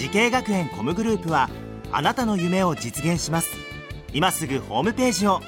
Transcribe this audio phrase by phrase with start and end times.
[0.00, 1.50] 滋慶学園 COMグループは
[1.92, 3.50] あなたの夢を実現します。
[4.14, 5.40] 今すぐホームページを。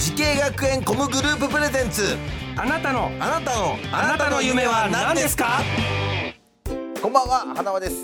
[0.00, 2.16] 滋慶学園 COMグループプレゼンツ。
[2.56, 5.60] あなたのあなたのあなたの夢は何ですか？
[7.02, 7.96] こんばんは花輪です。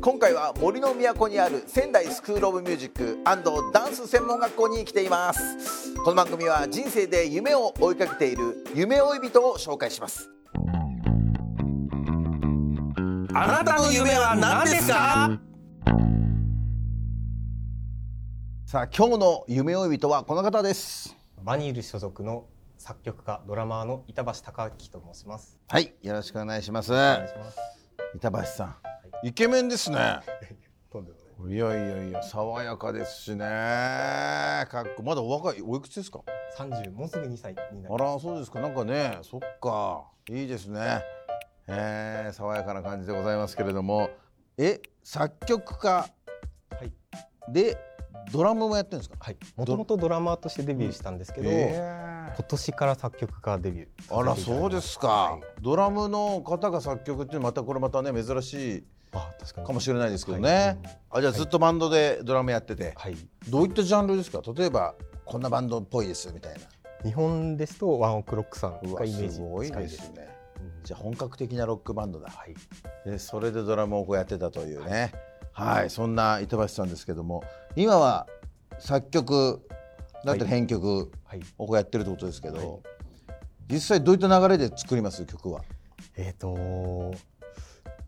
[0.00, 3.18] 今回は森の都にある仙台スクールオブミュージック
[3.72, 5.92] ダンス専門学校に来ています。
[5.96, 10.30] この番組は人生で夢を追いかけている夢追い人を紹介します
[13.38, 15.38] あなたの夢は何ですか？
[18.64, 21.14] さあ今日の夢追い人はこの方です。
[21.44, 22.46] バニール所属の
[22.78, 25.58] 作曲家ドラマーの板橋貴明と申します。
[25.68, 26.90] はいよろしくお願いします。
[26.94, 27.58] お願いします。
[28.14, 28.76] 板橋さん
[29.22, 29.98] イケメンですね。
[30.90, 31.54] とんでもない。
[31.54, 33.38] いやいやいや爽やかですしね。
[34.70, 36.20] かっこまだお若いおいくつですか？
[36.56, 38.60] 三十もうすぐ二歳になありまらそうですか。
[38.60, 40.04] なんかねそっか。
[40.30, 41.02] いいですね
[41.68, 44.10] えー、爽やかな感じでございますけれども
[44.56, 46.74] え作曲家す。
[46.74, 46.92] はい。
[47.52, 47.76] で
[48.32, 49.16] ドラムもやってるんですか？
[49.20, 49.36] はい。
[49.56, 54.34] もともとドラマーとしてデビューしたんですけど、え今年から作曲家デビューあら。
[54.34, 55.62] そうですか、はい。
[55.62, 59.66] ドラムの方が作曲っていうのはまたこれまたね珍しいあ確かに。
[59.68, 60.42] かもしれないですけどはい。
[60.42, 63.16] ね、うんあじゃあずっとバンドでドラムやってて、はい。
[63.48, 64.40] どういったジャンルですか？
[64.56, 64.94] 例えば
[65.24, 66.60] こんなバンドっぽいですみたいな。
[67.04, 70.00] 日本ですとワンオクロックさんうわがイメージすごいです。
[70.10, 70.28] ね。
[70.30, 70.35] うん
[70.82, 72.30] じゃあ本格的なロックバンドだ。
[72.30, 72.54] はい。
[73.04, 75.12] でそれでドラムをこうやってたというね。
[75.52, 77.42] はい、そんな板橋さんですけども
[77.76, 78.26] 今は
[78.78, 79.66] 作曲
[80.24, 81.40] だったり編曲はい。
[81.56, 82.66] をこうやってるってことですけど、はい。
[83.68, 85.62] 実際どういった流れで作ります曲は？
[86.16, 87.14] えっ、と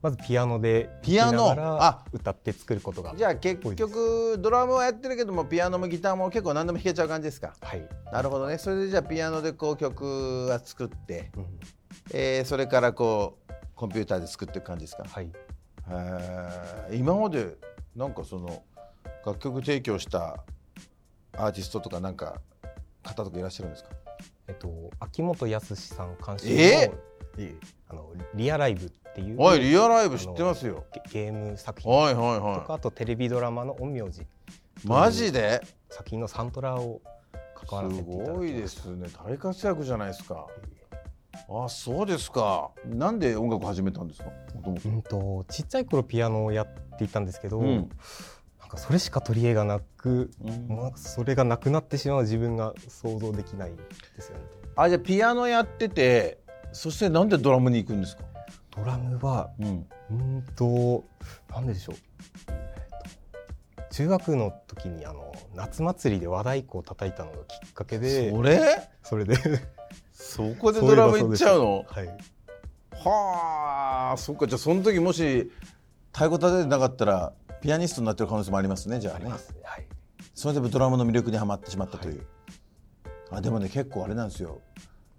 [0.01, 1.57] まずピアノでピアノ？
[1.59, 7.55] あ歌って作ることがじゃあ結局ドラムはやってるけどもピアノもギターも結構何でも弾けちゃう感じですか？
[7.61, 7.89] はい。
[8.13, 8.59] なるほどね。
[8.59, 11.47] それでじゃあピアノでこう曲は作って、うん
[12.13, 15.05] えーそれからこうコンピューターで作っていく感じですか？
[15.09, 15.31] はい。
[15.89, 16.97] へー。
[16.97, 17.57] 今まで
[17.95, 18.63] なんかその
[19.25, 20.43] 楽曲提供した
[21.37, 22.41] アーティストとかなんか
[23.03, 23.91] 方とかいらっしゃるんですか？
[24.49, 26.61] えっと、秋元康さん監修の,、
[27.39, 27.55] え？
[27.89, 30.85] あのリアライブっていうはいリアライブ知ってますよ。
[31.11, 31.93] ゲゲーム作品。
[31.93, 34.25] はいはいとか、はあとテレビドラマの「陰陽師い
[34.85, 35.61] マジで？
[35.91, 37.01] 作品のサントラを
[37.55, 38.33] 関わらせすていただきました。
[38.39, 39.09] ごいですね。
[39.25, 40.47] 大活躍じゃないですか
[41.49, 42.71] あそうですか。
[42.87, 44.31] なんで音楽始めたんですか？
[44.67, 47.89] うんとちっちゃい頃ピアノをやっていたんですけど、うん。
[48.61, 50.69] なんかそれしか取り柄がなく、うん。
[50.69, 53.71] もうなんかそれがなくなってしまう自分が想像できない
[54.17, 54.45] ですよね。
[54.77, 56.39] あじゃあピアノやってて
[56.73, 58.25] そしてなんでドラムに行くんですか？
[58.77, 59.87] ドラムはうん。
[60.11, 61.05] うんと
[61.51, 61.97] なんででしょう、
[62.49, 62.55] えっ
[63.89, 68.91] と中学の時にあの夏祭りで和太鼓を叩いたのがきっかけでそれ？
[69.03, 69.35] それで
[70.21, 71.85] そこでドラム行っちゃうの？
[71.89, 72.07] はい。
[73.05, 75.51] はあそっかじゃあその時もし
[76.13, 79.31] 太鼓叩いてなかったらピアニストになってる可能性もありますねじゃあね。
[79.31, 79.41] はい。
[80.35, 82.27] それでドラムの魅力にはまってしまったという、
[83.31, 84.61] あでもね結構あれなんですよ。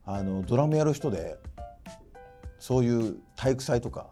[0.05, 1.37] あのドラムやる人で
[2.59, 4.07] そういう体育祭とか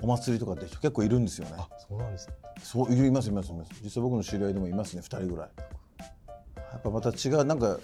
[0.00, 1.54] お祭りとかって人結構いるんですよね。
[1.58, 2.34] あそうなんですね。
[2.62, 3.70] そういますいますいます。
[3.82, 5.48] 実際僕の知り合いでもいますね2人ぐらい。
[6.56, 7.78] やっぱまた違うなんか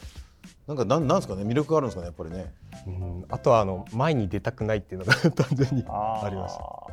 [0.66, 2.52] なんかなんなんですかね魅力があるんですかねやっぱりね。
[2.86, 6.86] うんあとはあの前に出たくないっていうのが 単純にありました。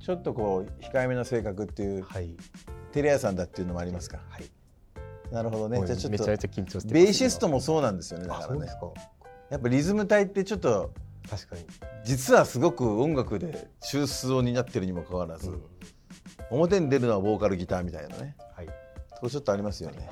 [0.00, 2.36] ちょっとこう控えめな性格っていうはい。
[2.92, 4.20] テレ屋さんだっていうのもありますか？
[4.28, 4.50] はい。
[5.30, 5.84] なるほどね。
[5.84, 8.46] じゃあちょっとめちゃめちゃ緊張してますベーシストもそうなんですよねだからね。
[8.46, 8.92] あそうですか。
[9.50, 10.92] やっぱリズム隊ってちょっと
[11.28, 11.66] 確かに、
[12.04, 15.62] 実はすごく音楽で中枢を担ってるにもかかわらず、うん。
[16.50, 18.36] 表に出るのはボーカルギターみたいなね。
[18.54, 18.66] はい。
[18.66, 18.72] と
[19.22, 20.08] こちょっとありますよね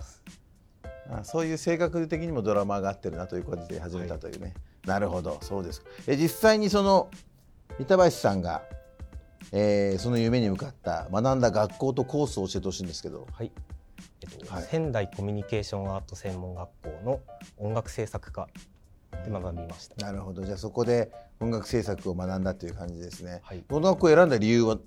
[1.11, 4.55] あそういう性格的にもドラマーが合ってるなという感じで始めたというね、
[4.87, 5.39] なるほど。
[5.43, 5.89] そうですか。
[6.07, 7.11] え実際にその
[7.79, 8.63] 板橋さんが、
[9.53, 13.27] えーその夢に向かった学んだ学校とコースを教えてほしいんですけど。
[13.33, 13.53] はい。
[14.23, 14.63] えっとはい。
[14.65, 17.21] 仙台コミュニケーションアート専門学校の
[17.59, 18.49] 音楽制作科
[19.25, 20.45] で学びました、なるほど。
[20.45, 23.65] じゃあそこで音楽制作を学んだという感じですね、はい。
[23.69, 24.79] この学校を選んだ理由は、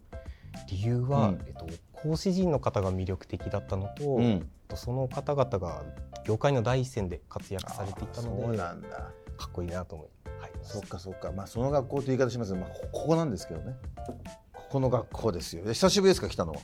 [0.70, 1.42] 理由は、うん。
[1.46, 5.84] えっと、講師陣の方が魅力的だったのと、うんとその方々が
[6.26, 9.12] 業界の第一線で活躍されていたのでなんだ。
[9.38, 10.08] かっこいいなと思い、
[10.42, 11.32] はい、そっかそっか。
[11.32, 13.76] まあその学校という言い方しますが、まあ、こここなんですけどね。
[13.96, 14.18] こ
[14.54, 15.64] ここの学校ですよ。
[15.66, 16.60] 久しぶりですか来たのは？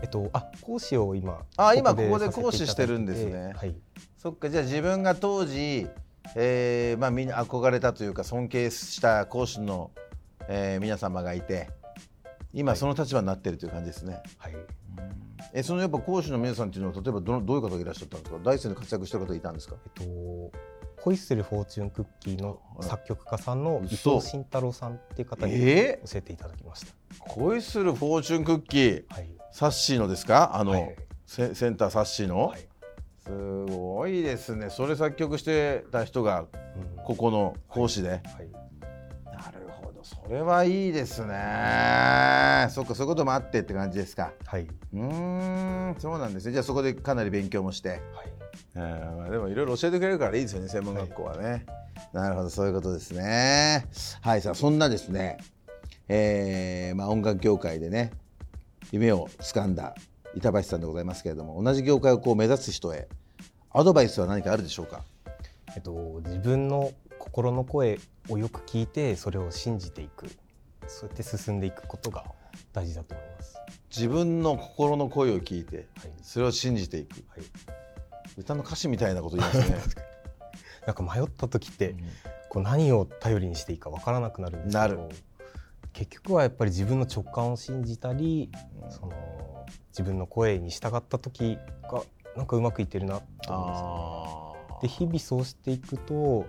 [0.00, 3.52] えっとあ講師を今あ今ここで講師してるんですね。
[3.56, 3.74] はい。
[4.16, 5.88] そっかじゃあ自分が当時、
[6.36, 9.90] えーまあ、みんな憧れたというか尊敬した講師の、
[10.48, 11.70] えー皆様がいて
[12.52, 14.54] 今その立場になってるという感じですね、はい。
[15.54, 18.38] えそのやっぱ講師の皆さんっていうのは例えばどのどういう方がいらっしゃったんですか？
[18.42, 19.76] 大生で活躍してる方いたんですか？
[19.98, 20.52] えっと
[21.00, 24.18] ホイッスルフォーチュンクッキーの作曲家さんの伊嘘。
[24.20, 26.92] 藤慎太郎さんっていう方にえ教えていただきました。
[27.26, 29.04] 恋するフォーチュンクッキー？
[29.08, 29.28] はい。
[29.50, 30.54] サッシーのですか？
[30.54, 30.96] あの、はい。
[31.26, 32.60] セセンターサッシーの、はい。
[33.24, 34.70] すごいですね。
[34.70, 37.04] それ作曲してた人がうん。
[37.04, 38.22] ここの講師で、はい。
[40.32, 42.66] れはいいですね。
[42.70, 44.32] そっかそういうこともあってって感じですか。
[44.44, 44.62] はい。
[44.62, 46.52] うーんそうなんですね。
[46.52, 48.00] じゃあそこでかなり勉強もして、はい。
[48.74, 51.66] えーまあでもいろいろ教えてくれるからいいですよね専門学校はね、
[52.12, 53.86] なるほどそういうことですね。
[54.20, 55.38] はいさあそんなですね。
[56.08, 58.12] えーまあ音楽業界でね
[58.90, 59.94] 夢を掴んだ
[60.34, 63.08] 板橋さんでございますけれども同じ業界をこう目指す人へ
[63.70, 65.02] アドバイスは何かあるでしょうか？
[65.74, 66.90] えっと自分の
[67.32, 67.98] 心の声
[68.28, 70.26] をよく聞いてそれを信じていく。
[70.86, 72.24] そうやって進んでいくことが
[72.74, 73.56] 大事だと思います。
[73.88, 75.86] 自分の心の声を聞いてはい。
[76.22, 77.40] それを信じていくはい。
[78.36, 79.78] 歌の歌詞みたいなこと言いますね
[80.86, 81.94] なんか迷った時って
[82.50, 85.08] こう何を頼りにしていいかわからなくなるんですけど
[85.94, 88.50] 結局はやっぱり自分の直感を信じたり、
[88.88, 92.02] その自分の声に従った時が
[92.34, 94.76] なんかうまくいってるなと思うんですよね。
[94.78, 96.46] あで日々そうしていくと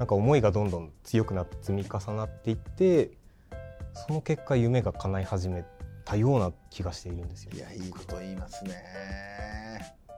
[0.00, 3.10] なんか思いがどんどん強くなって積み重なっていって
[3.92, 5.62] その結果夢が叶い始め
[6.06, 7.50] たような気がしているんですよ。
[7.54, 8.82] いやいいこと言いますね。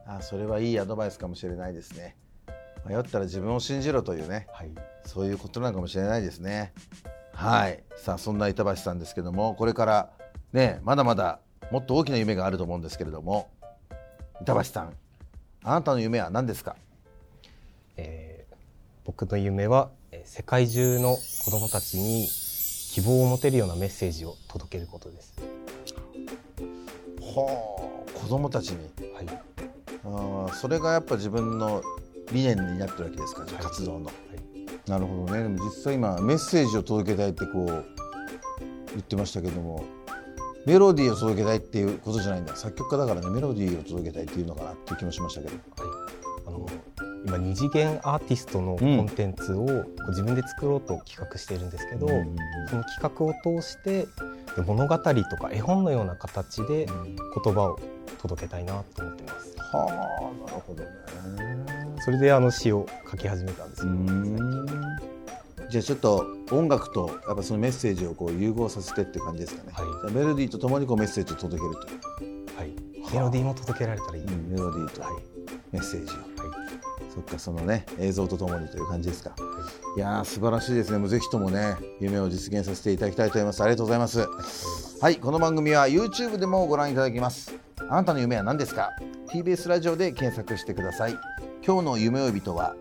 [0.07, 2.17] あそれはいいアドバイスかもしれないですね。
[2.87, 4.47] 迷ったら自分を信じろというね。
[4.53, 4.71] はい、
[5.05, 6.73] そういうことなのかもしれないですね。
[7.33, 7.83] はい。
[7.97, 10.11] さあそんな板橋さんですけどもこれから
[10.53, 11.41] ねまだまだ
[11.73, 13.51] もっと大きな夢があると思うんですけれども
[14.43, 14.93] 板橋さん
[15.65, 16.77] あなたの夢は何ですか？
[17.97, 18.22] えー
[19.05, 22.29] 僕の夢はえー世界中の子どもたちに
[22.93, 25.35] 希望を持てるようなメッセージを届けることです。
[27.21, 28.79] はあ子供たちに？
[29.15, 29.27] はい、
[30.05, 31.83] あーそれがやっぱ自分の
[32.33, 33.51] 理念になってるわけですかはい。
[33.55, 34.91] 活動の、はい。
[34.91, 35.43] なるほどね。
[35.43, 39.85] でも実際今メッセージを届けたいってこう言ってましたけども
[40.67, 42.55] メロディーを届けたいっていうことじゃないんだ。
[42.55, 45.55] 作曲家だからねメロディーを届けたいっていうのかなっていう気もしましたけど。
[46.47, 46.67] あの
[47.25, 49.67] 今二次元アーティストのコンテンツを
[50.09, 52.37] 自分で作ろうと企画しているんですけど、うん。
[52.69, 54.07] その企画を通して
[54.57, 57.81] で物語とか絵本のような形で言葉を
[58.21, 59.55] 届けたいなと思ってます。
[59.73, 60.89] はあなるほどね。
[62.05, 63.95] それであの詩を書き始めたんですうよ。
[63.95, 64.67] ん。
[65.71, 69.87] じゃあちょっと音楽とやっぱそのメッセージをこう融合させてっていう感じですかね、はい。
[69.87, 71.81] じゃあメロディーとともにこうメッセージを届けると。
[72.59, 72.75] はい、
[73.15, 74.25] メロディーも届けられたらいい。
[74.25, 75.13] うんメロディーとはい。
[75.71, 76.32] メッセージを、はい
[77.13, 79.35] そっかそのね映像とともにという感じですか、
[79.97, 80.99] いやー素晴らしいですね。
[80.99, 83.63] もうぜひともね夢を実現させていただきたいと思います。
[83.63, 84.27] ありがとうございます。
[85.01, 87.55] はいこの番組は YouTube でもご覧いただけます。
[87.91, 88.93] あなたの夢は何ですか
[89.29, 91.19] ？TBS ラジオで検索してください。
[91.67, 92.75] 今日の夢追い人は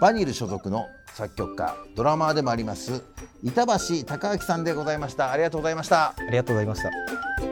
[0.00, 3.04] バニル所属の作曲家ドラマーでもあります
[3.42, 5.30] 板橋貴明さんでございました。
[5.30, 6.14] ありがとうございました。
[6.16, 7.51] ありがとうございました。